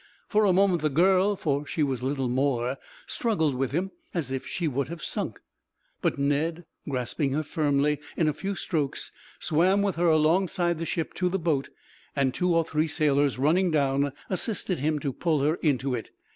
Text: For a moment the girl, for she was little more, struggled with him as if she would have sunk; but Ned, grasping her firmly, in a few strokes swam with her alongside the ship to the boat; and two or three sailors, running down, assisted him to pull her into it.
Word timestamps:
For 0.27 0.45
a 0.45 0.51
moment 0.51 0.81
the 0.81 0.89
girl, 0.89 1.35
for 1.35 1.63
she 1.67 1.83
was 1.83 2.01
little 2.01 2.27
more, 2.27 2.79
struggled 3.05 3.53
with 3.53 3.71
him 3.71 3.91
as 4.15 4.31
if 4.31 4.47
she 4.47 4.67
would 4.67 4.87
have 4.87 5.03
sunk; 5.03 5.39
but 6.01 6.17
Ned, 6.17 6.65
grasping 6.89 7.33
her 7.33 7.43
firmly, 7.43 7.99
in 8.17 8.27
a 8.27 8.33
few 8.33 8.55
strokes 8.55 9.11
swam 9.37 9.83
with 9.83 9.97
her 9.97 10.07
alongside 10.07 10.79
the 10.79 10.87
ship 10.87 11.13
to 11.13 11.29
the 11.29 11.37
boat; 11.37 11.69
and 12.15 12.33
two 12.33 12.51
or 12.55 12.65
three 12.65 12.87
sailors, 12.87 13.37
running 13.37 13.69
down, 13.69 14.11
assisted 14.27 14.79
him 14.79 14.97
to 14.97 15.13
pull 15.13 15.41
her 15.41 15.53
into 15.61 15.93
it. 15.93 16.09